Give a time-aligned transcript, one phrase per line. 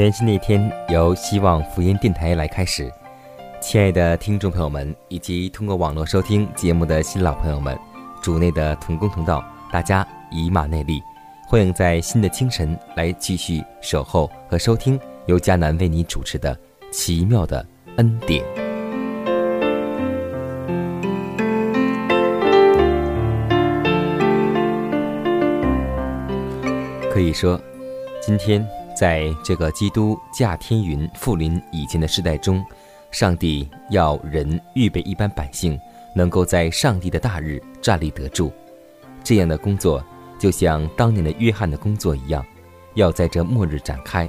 [0.00, 2.90] 全新的一天，由希望福音电台来开始。
[3.60, 7.78] 亲爱的听众朋友们，以及通过网络收听节目的新老朋友们，
[8.22, 11.02] 主内的同工同道，大家以马内利，
[11.46, 16.58] 欢迎在新的清晨来继续守候和收听由迦南为你主持的
[16.90, 17.62] 奇妙的
[17.96, 18.42] 恩典。
[27.12, 27.60] 可以说，
[28.22, 28.66] 今天。
[29.00, 32.62] 在这个基督驾天云复临以前的时代中，
[33.10, 35.80] 上帝要人预备一般百姓，
[36.14, 38.52] 能够在上帝的大日站立得住。
[39.24, 40.04] 这样的工作，
[40.38, 42.44] 就像当年的约翰的工作一样，
[42.92, 44.28] 要在这末日展开。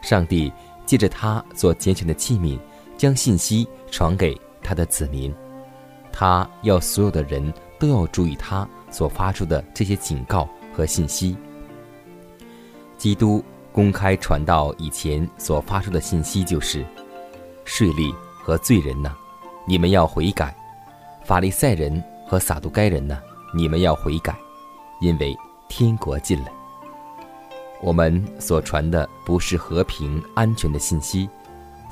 [0.00, 0.52] 上帝
[0.84, 2.58] 借着他所拣选的器皿，
[2.98, 5.32] 将信息传给他的子民。
[6.10, 11.36] 他要所有的人都要注意他所发出的这些警告和信息。
[12.98, 13.40] 基督。
[13.72, 16.84] 公开传道以前所发出的信息就是：
[17.64, 19.10] 税吏和罪人呢，
[19.66, 20.48] 你们要悔改；
[21.24, 23.18] 法利赛人和撒都该人呢，
[23.54, 24.36] 你们要悔改，
[25.00, 25.34] 因为
[25.68, 26.48] 天国近了。
[27.80, 31.28] 我们所传的不是和平安全的信息。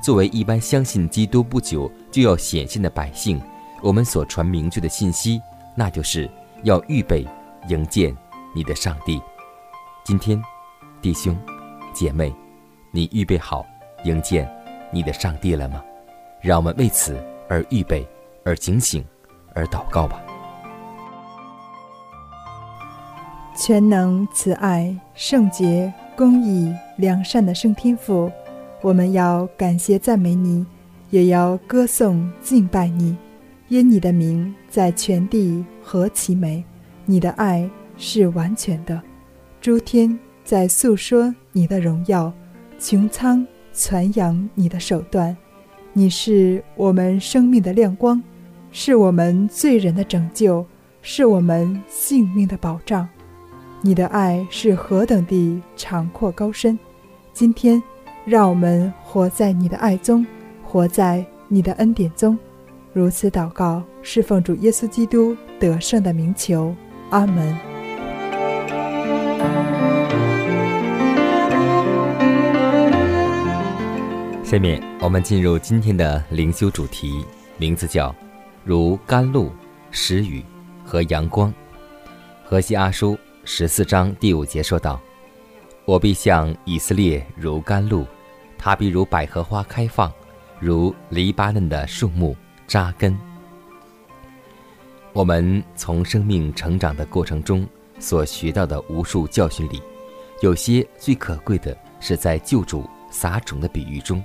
[0.02, 3.40] 作为一般相信基督不久就要显现的百姓，
[3.82, 5.40] 我们所传明确的信息，
[5.74, 6.30] 那就是
[6.62, 7.26] 要预备
[7.68, 8.14] 迎接
[8.54, 9.20] 你的上帝。
[10.04, 10.42] 今天，
[11.02, 11.36] 弟兄。
[12.00, 12.34] 姐妹，
[12.92, 13.66] 你预备好
[14.04, 14.48] 迎接
[14.90, 15.84] 你的上帝了吗？
[16.40, 18.08] 让我们为此而预备，
[18.42, 19.04] 而警醒，
[19.54, 20.18] 而祷告吧。
[23.54, 28.32] 全能、慈爱、圣洁、公义、良善的圣天父，
[28.80, 30.64] 我们要感谢赞美你，
[31.10, 33.14] 也要歌颂敬拜你，
[33.68, 36.64] 因你的名在全地何其美！
[37.04, 37.68] 你的爱
[37.98, 39.02] 是完全的，
[39.60, 40.18] 诸天。
[40.50, 42.32] 在诉说你的荣耀，
[42.76, 45.36] 穹苍传扬你的手段。
[45.92, 48.20] 你是我们生命的亮光，
[48.72, 50.66] 是我们罪人的拯救，
[51.02, 53.08] 是我们性命的保障。
[53.80, 56.76] 你的爱是何等地长阔高深！
[57.32, 57.80] 今天，
[58.24, 60.26] 让我们活在你的爱中，
[60.64, 62.36] 活在你的恩典中。
[62.92, 66.74] 如此祷告，是奉主耶稣基督得胜的名求。
[67.10, 67.69] 阿门。
[74.50, 77.24] 下面我们进入今天的灵修主题，
[77.56, 78.12] 名字叫
[78.66, 79.52] “如甘露、
[79.92, 80.44] 时雨
[80.84, 81.54] 和阳光”。
[82.44, 85.00] 河西阿书十四章第五节说道
[85.86, 88.04] ：“我必向以色列如甘露，
[88.58, 90.12] 他必如百合花开放，
[90.58, 92.36] 如黎巴嫩的树木
[92.66, 93.16] 扎根。”
[95.14, 97.64] 我们从生命成长的过程中
[98.00, 99.80] 所学到的无数教训里，
[100.42, 104.20] 有些最可贵的是在救主撒种的比喻中。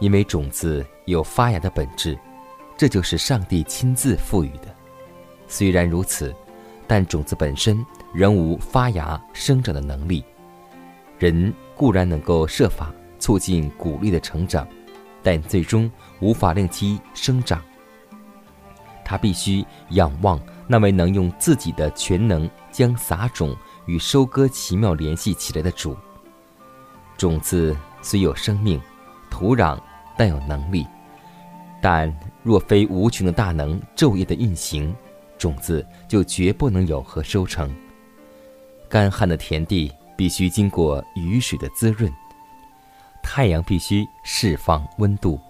[0.00, 2.18] 因为种子有发芽的本质，
[2.76, 4.74] 这就是上帝亲自赋予的。
[5.46, 6.34] 虽然如此，
[6.86, 10.24] 但种子本身仍无发芽生长的能力。
[11.18, 14.66] 人固然能够设法促进谷粒的成长，
[15.22, 17.62] 但最终无法令其生长。
[19.04, 23.56] 他必须仰望那位能用自己的全能将撒种
[23.86, 25.96] 与收割奇妙联系起来的主。
[27.16, 28.80] 种子虽有生命。
[29.30, 29.76] 土壤
[30.16, 30.86] 但有能力，
[31.80, 32.12] 但
[32.42, 34.94] 若非无穷的大能昼夜的运行，
[35.36, 37.74] 种子就绝不能有何收成。
[38.88, 42.12] 干旱的田地必须经过雨水的滋润，
[43.22, 45.40] 太阳必须释放温度，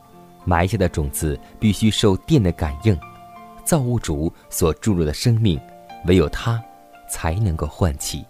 [0.44, 2.98] 埋下的种子必须受电的感应，
[3.64, 5.60] 造物主所注入的生命，
[6.06, 6.62] 唯有它
[7.10, 8.24] 才能够唤起。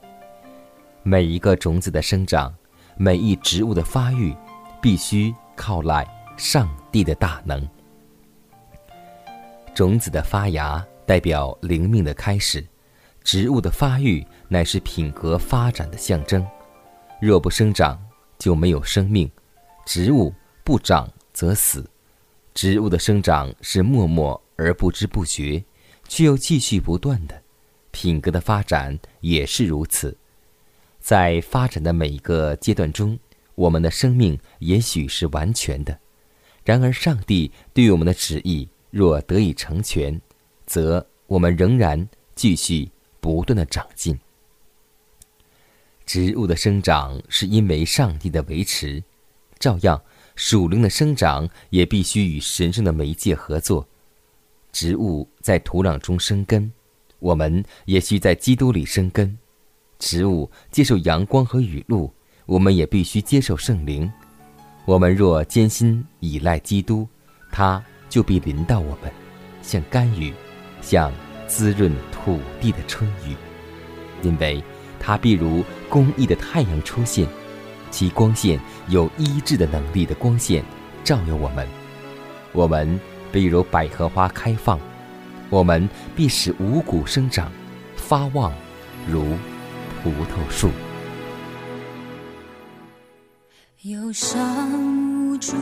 [1.05, 2.53] 每一个种子的生长，
[2.97, 4.35] 每一植物的发育，
[4.81, 6.05] 必须靠赖
[6.37, 7.67] 上帝的大能。
[9.75, 12.65] 种子的发芽代表灵命的开始。
[13.23, 16.47] 植物的发育乃是品格发展的象征，
[17.23, 17.99] 若不生长，
[18.39, 19.27] 就没有生命；
[19.87, 20.31] 植物
[20.63, 21.89] 不长则死。
[22.53, 25.65] 植物的生长是默默而不知不觉，
[26.07, 27.43] 却又继续不断的。
[27.93, 30.15] 品格的发展也是如此，
[31.01, 33.19] 在发展的每一个阶段中，
[33.55, 35.99] 我们的生命也许是完全的，
[36.65, 40.21] 然而上帝对我们的旨意若得以成全，
[40.67, 42.91] 则我们仍然继续。
[43.21, 44.21] 不断的长进，
[46.05, 49.03] 植物的生长是因为上帝的维持，
[49.59, 49.99] 照样
[50.37, 53.89] 属灵的生长也必须与神圣的媒介合作。
[54.73, 56.71] 植物在土壤中生根，
[57.19, 59.39] 我们也需在基督里生根。
[59.99, 62.13] 植物接受阳光和雨露，
[62.45, 64.13] 我们也必须接受圣灵。
[64.85, 67.09] 我们若艰辛依赖基督，
[67.51, 69.11] 他就必临到我们，
[69.63, 70.33] 像甘雨，
[70.81, 71.13] 像。
[71.47, 73.37] 滋润土地的春雨，
[74.23, 74.65] 因为
[74.99, 77.29] 它必如公义的太阳出现，
[77.91, 78.59] 其光线
[78.89, 80.65] 有医治的能力的光线
[81.05, 81.69] 照耀我们，
[82.53, 82.99] 我们
[83.31, 84.81] 必如百合花开放，
[85.51, 85.87] 我们
[86.17, 87.53] 必使五谷生长，
[87.95, 88.51] 发旺
[89.07, 89.37] 如
[90.03, 90.71] 葡萄树。
[93.85, 94.33] 忧伤
[95.29, 95.53] 无助，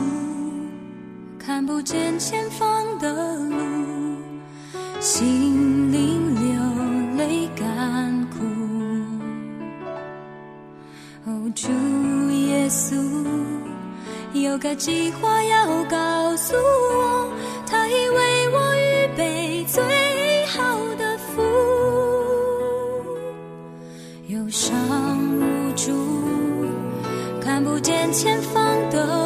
[1.37, 3.57] 看不见前方的路。
[5.01, 8.39] 心灵流泪干枯，
[11.25, 11.67] 哦，主
[12.31, 12.95] 耶稣
[14.31, 17.29] 有个计划要告诉我，
[17.67, 19.83] 他已为我预备最
[27.83, 29.22] 见前方的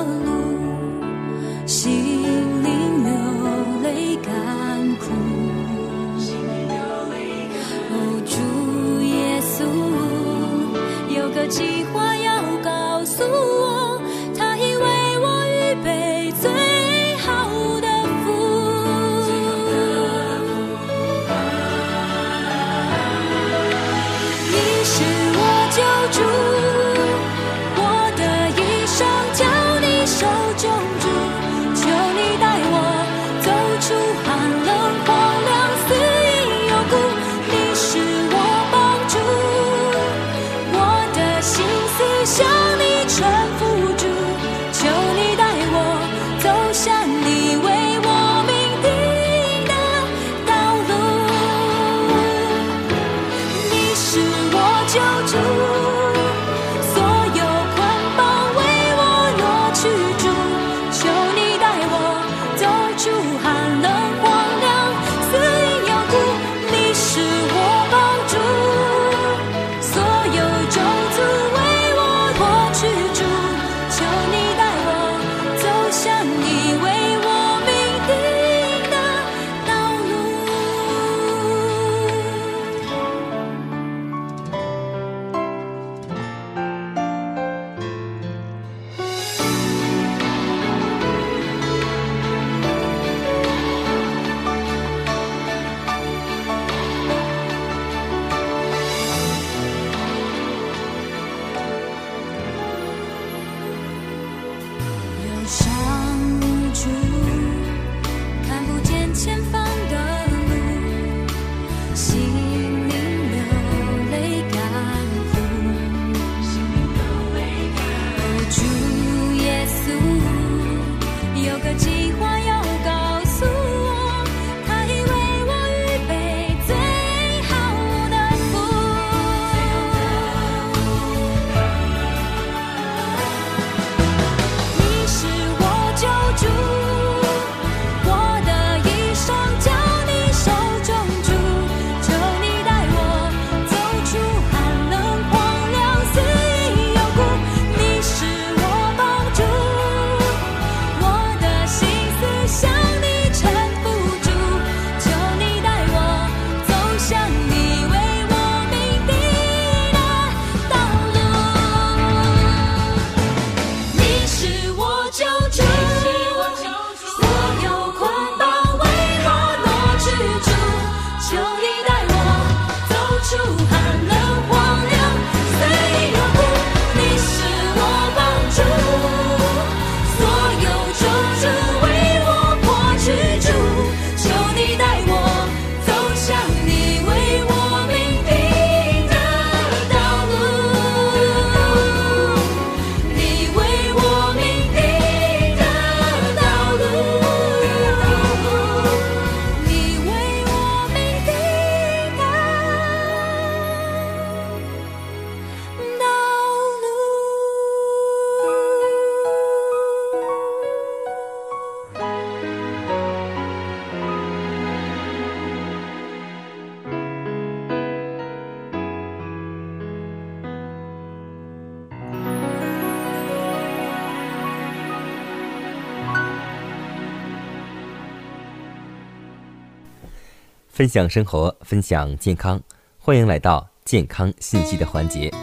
[230.77, 232.61] 分享生活，分享健康，
[232.99, 235.33] 欢迎来到健康信息的环节。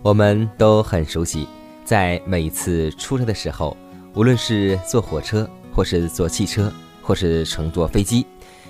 [0.00, 1.48] 我们都很熟悉，
[1.84, 3.76] 在每一次出差的时候，
[4.14, 8.24] 无论是坐火车，或是坐汽车，或是乘坐飞机，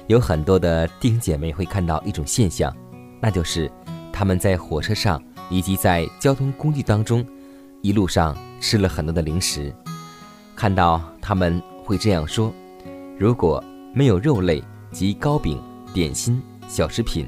[0.07, 2.75] 有很多的弟兄姐妹会看到一种现象，
[3.21, 3.71] 那就是
[4.11, 7.23] 他们在火车上以及在交通工具当中，
[7.83, 9.71] 一路上吃了很多的零食。
[10.57, 12.51] 看到他们会这样说：
[13.19, 13.63] 如果
[13.93, 15.61] 没有肉类及糕饼、
[15.95, 17.25] 点心、小食品，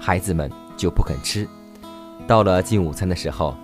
[0.00, 1.48] 孩子们就不肯吃。
[2.28, 3.56] 到了进午餐的时候，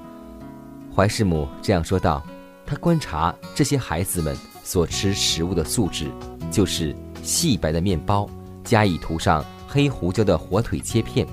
[0.93, 2.21] 怀师母这样说道
[2.67, 6.11] ：“她观察这些孩子们所吃食物的素质，
[6.51, 6.93] 就是
[7.23, 8.29] 细白的面包，
[8.65, 11.25] 加以涂上黑胡椒的火腿切片，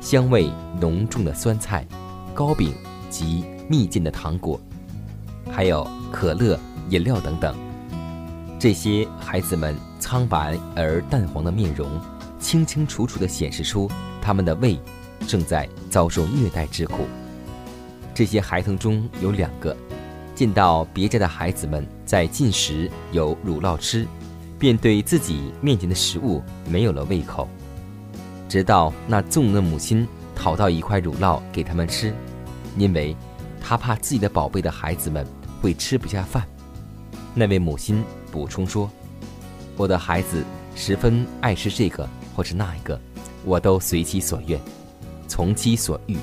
[0.00, 1.86] 香味浓重的酸菜，
[2.34, 2.74] 糕饼
[3.08, 4.60] 及蜜饯的糖果，
[5.52, 6.58] 还有可乐。”
[6.90, 7.54] 饮料等等，
[8.58, 11.88] 这些孩子们苍白而淡黄的面容，
[12.40, 13.88] 清清楚楚地显示出
[14.20, 14.78] 他们的胃
[15.28, 17.06] 正在遭受虐待之苦。
[18.14, 19.76] 这些孩童中有两个，
[20.34, 24.06] 见到别家的孩子们在进食有乳酪吃，
[24.58, 27.48] 便对自己面前的食物没有了胃口，
[28.48, 32.12] 直到那纵能的母亲讨到一块乳酪给他们吃，
[32.76, 33.16] 因为
[33.60, 35.26] 他怕自己的宝贝的孩子们
[35.62, 36.44] 会吃不下饭。
[37.34, 38.90] 那位母亲补充说
[39.76, 40.42] ：“我的孩子
[40.74, 42.08] 十分爱吃这个
[42.40, 42.98] 或是那一个，
[43.44, 44.58] 我都随其所愿，
[45.28, 46.16] 从其所欲，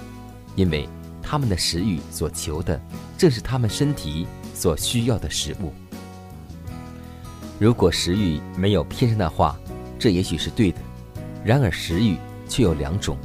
[0.56, 0.90] 因为
[1.22, 2.82] 他们的食欲所求的
[3.16, 5.72] 正是他们身体所需要的食物。
[7.60, 9.60] 如果食欲没有偏生的话，
[10.00, 10.80] 这也许是对的。
[11.46, 12.18] 然而食欲
[12.50, 13.16] 却有两种，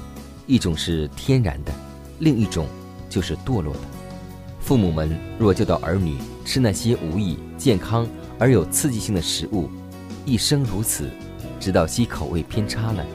[0.46, 1.72] 一种是天然的，
[2.18, 2.66] 另一种
[3.08, 3.80] 就是堕落的。
[4.60, 8.06] 父母们若教导儿女，吃那些无益、健康
[8.38, 9.70] 而有刺激性的食物，
[10.26, 11.08] 一生如此，
[11.62, 13.06] 直到其口味偏差了，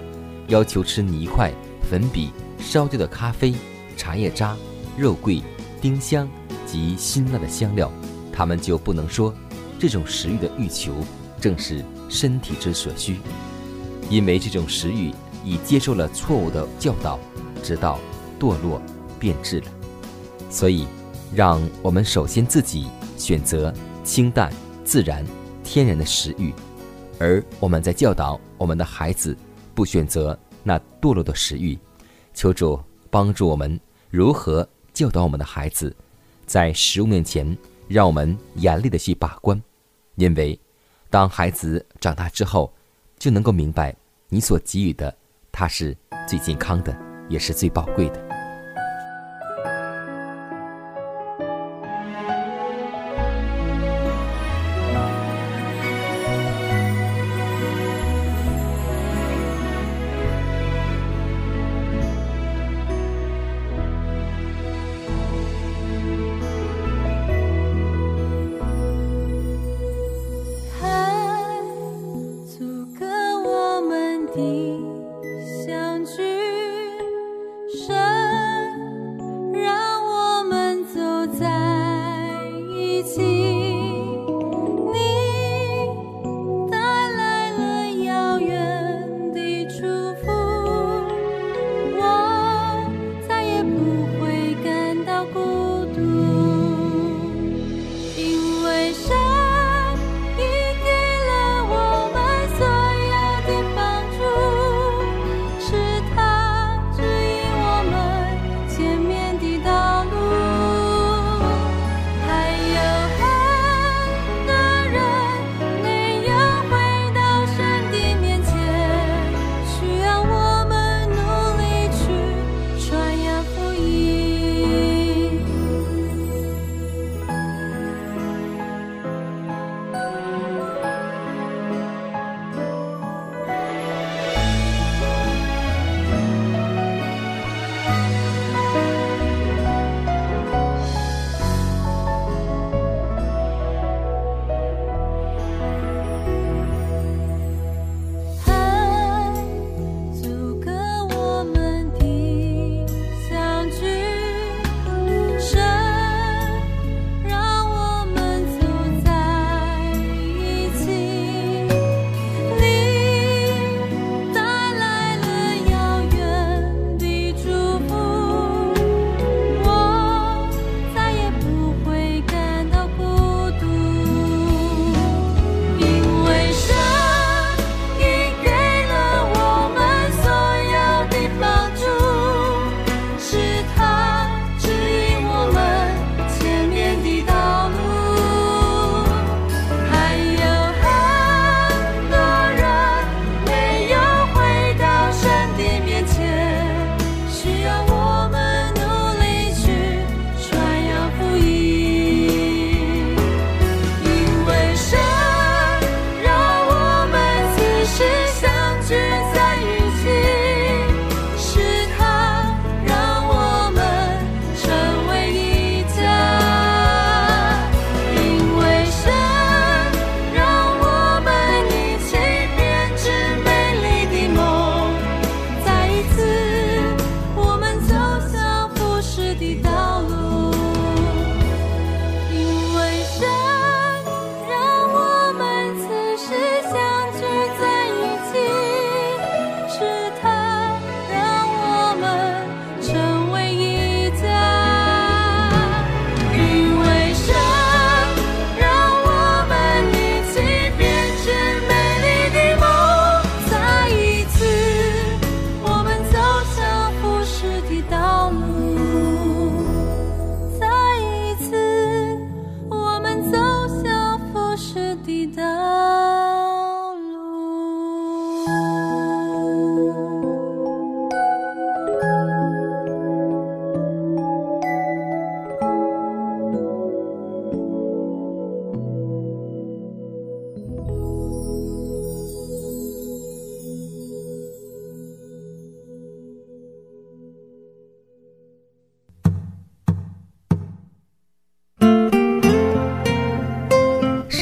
[0.48, 1.52] 要求吃泥块、
[1.90, 3.54] 粉笔、烧焦的咖啡、
[3.98, 4.56] 茶叶渣、
[4.98, 5.42] 肉桂、
[5.82, 6.26] 丁香
[6.66, 7.92] 及辛辣的香料，
[8.32, 9.34] 他们就不能说
[9.78, 10.94] 这种食欲的欲求
[11.42, 13.18] 正是身体之所需，
[14.10, 15.12] 因为这种食欲
[15.44, 17.20] 已接受了错误的教导，
[17.62, 18.00] 直到
[18.40, 18.82] 堕落
[19.20, 19.66] 变质了，
[20.50, 20.88] 所以，
[21.36, 22.88] 让我们首先自己。
[23.18, 23.74] 选择
[24.04, 24.54] 清淡、
[24.86, 25.26] 自然、
[25.64, 26.54] 天然的食欲，
[27.20, 29.36] 而我们在教导我们的孩子
[29.74, 31.78] 不选择那堕落的食欲。
[32.34, 35.96] 求主帮助我们如何教导我们的孩子，
[36.46, 37.58] 在食物面前
[37.88, 39.60] 让我们严厉的去把关，
[40.16, 40.60] 因为
[41.10, 42.72] 当孩子长大之后，
[43.18, 43.96] 就能够明白
[44.30, 45.16] 你所给予的，
[45.52, 45.96] 他是
[46.28, 46.96] 最健康的，
[47.30, 48.27] 也是最宝贵的。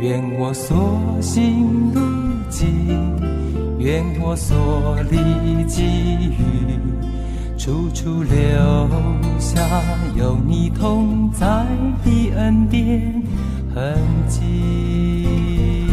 [0.00, 2.00] 愿我所行路
[2.48, 6.78] 径，愿我所历际遇，
[7.58, 8.32] 处处留
[9.38, 9.60] 下
[10.16, 11.66] 有你同在
[12.02, 13.22] 的恩典
[13.74, 13.94] 痕
[14.26, 15.86] 迹。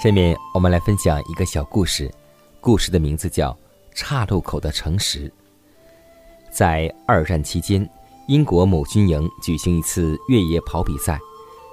[0.00, 2.08] 下面我们来分享一个小故事，
[2.60, 3.50] 故事的名字叫
[3.96, 5.28] 《岔路口的诚实》。
[6.58, 7.88] 在二战期间，
[8.26, 11.16] 英国某军营举行一次越野跑比赛，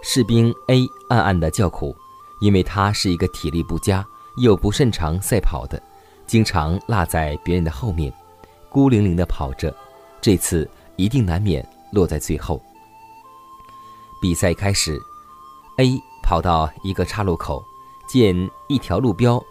[0.04, 1.96] 士兵 A 暗暗的叫苦，
[2.40, 4.06] 因为他是一个体力不佳
[4.38, 5.82] 又不擅长赛跑的，
[6.28, 8.14] 经常落在别人的后面，
[8.70, 9.76] 孤零零的跑着，
[10.22, 12.62] 这次一定难免落在最后。
[14.22, 15.00] 比赛开始
[15.80, 17.66] ，A 跑到一个岔路口，
[18.08, 18.36] 见
[18.68, 19.44] 一条路标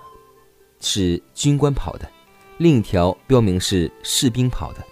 [0.79, 2.09] 是军官跑的，
[2.57, 4.87] 另一条标明是士兵跑的。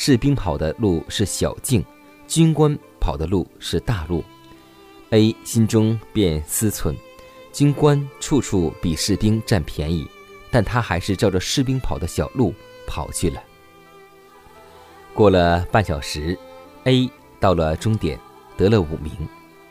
[0.00, 1.84] 士兵跑的路是小径，
[2.28, 4.22] 军官跑的路是大路。
[5.10, 6.94] A 心中便思忖：
[7.52, 10.06] 军官处处比士兵占便宜，
[10.52, 12.54] 但他还是照着士兵跑的小路
[12.86, 13.42] 跑去了。
[15.14, 16.38] 过了半小时
[16.84, 18.16] ，A 到了终点，
[18.56, 19.12] 得了五名。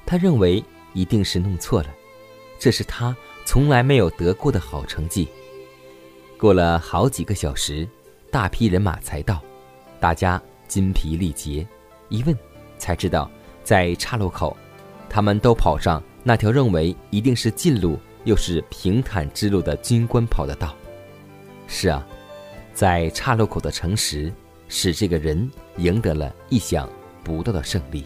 [0.05, 0.61] 他认为
[0.91, 1.89] 一定是弄错了，
[2.59, 5.25] 这是他从来没有得过的好成绩。
[6.37, 7.87] 过了好几个小时，
[8.29, 9.41] 大批人马才到。
[9.99, 11.65] 大家筋疲力竭，
[12.09, 12.37] 一问
[12.77, 13.29] 才知道，
[13.63, 14.55] 在岔路口，
[15.09, 20.75] 他们都跑上那条认为一定是近路又是平坦之路的军官跑的道。
[21.67, 22.05] 是啊，
[22.73, 24.31] 在岔路口的诚实，
[24.67, 26.87] 使这个人赢得了意想
[27.23, 28.05] 不到的胜利。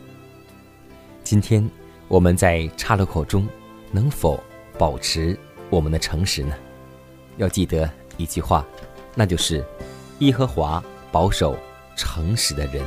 [1.24, 1.68] 今天
[2.08, 3.48] 我们在岔路口中，
[3.92, 4.42] 能否
[4.78, 5.38] 保持
[5.70, 6.56] 我们的诚实呢？
[7.38, 8.66] 要记得一句话，
[9.14, 9.64] 那就是
[10.20, 11.58] 耶和华保守。
[11.96, 12.84] 诚实的人，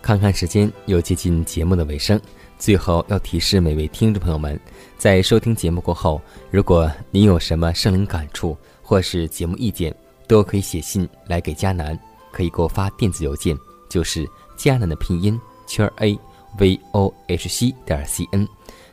[0.00, 2.18] 看看时间，又接近节目的尾声。
[2.58, 4.58] 最后要提示每位听众朋友们，
[4.96, 9.94] 在收听节目过后，如果您有什么生灵感触或是节目意见，
[10.26, 11.96] 都可以写信来给佳楠，
[12.32, 13.56] 可以给我发电子邮件，
[13.88, 14.26] 就是。
[14.58, 16.18] 迦南的拼音圈儿 a
[16.58, 18.46] v o h c 点 c n，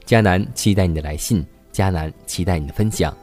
[0.05, 3.15] 迦南期待你的来信，迦南期待你的分享，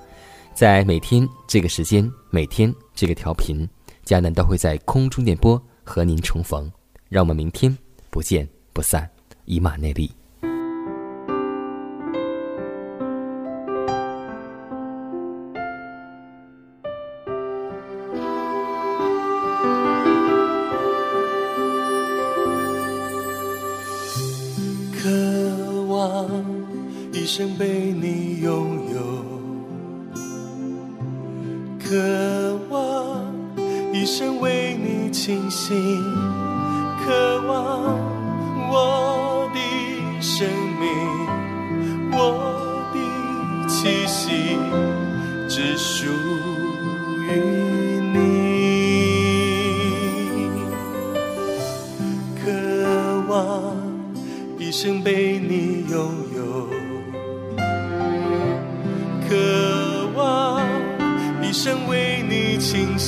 [0.52, 3.68] 在每天这个时间，每天这个调频，
[4.04, 6.70] 迦南都会在空中电波和您重逢，
[7.08, 7.76] 让我们明天
[8.10, 9.08] 不见不散，
[9.44, 10.10] 以马内利。
[31.92, 31.98] 渴
[32.70, 33.22] 望
[33.92, 36.02] 一生为你倾心
[37.04, 37.98] 渴望
[38.70, 39.60] 我的
[40.22, 40.48] 生
[40.80, 40.88] 命
[42.12, 42.16] 我
[42.94, 42.98] 的
[43.68, 44.56] 气息
[45.46, 46.06] 只属
[47.28, 47.30] 于
[48.14, 48.16] 你。
[52.42, 52.50] 渴
[53.28, 53.76] 望
[54.58, 55.31] 一生被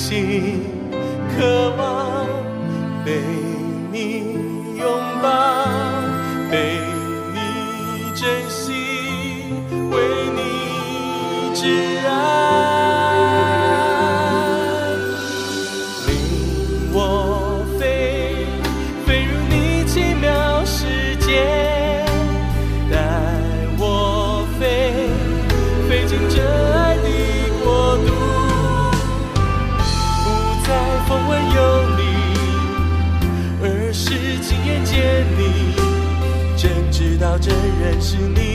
[0.05, 0.64] 心。
[37.45, 38.54] 的人是你。